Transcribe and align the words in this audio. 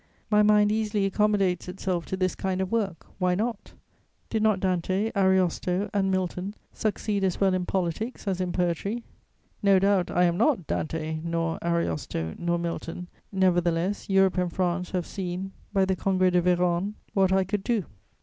My 0.31 0.41
mind 0.41 0.71
easily 0.71 1.05
accommodates 1.05 1.67
itself 1.69 2.07
to 2.07 2.17
this 2.17 2.33
kind 2.33 2.59
of 2.59 2.71
work: 2.71 3.05
why 3.19 3.35
not? 3.35 3.73
Did 4.31 4.41
not 4.41 4.59
Dante, 4.59 5.11
Ariosto 5.15 5.91
and 5.93 6.09
Milton 6.09 6.55
succeed 6.73 7.23
as 7.23 7.39
well 7.39 7.53
in 7.53 7.67
politics 7.67 8.27
as 8.27 8.41
in 8.41 8.51
poetry? 8.51 9.03
No 9.61 9.77
doubt 9.77 10.09
I 10.09 10.23
am 10.23 10.37
not 10.37 10.65
Dante, 10.65 11.19
nor 11.23 11.59
Ariosto, 11.61 12.33
nor 12.39 12.57
Milton; 12.57 13.09
nevertheless, 13.31 14.09
Europe 14.09 14.39
and 14.39 14.51
France 14.51 14.89
have 14.89 15.05
seen 15.05 15.51
by 15.71 15.85
the 15.85 15.95
Congrès 15.95 16.31
de 16.31 16.41
Vérone 16.41 16.95
what 17.13 17.31
I 17.31 17.43
could 17.43 17.63
do. 17.63 17.85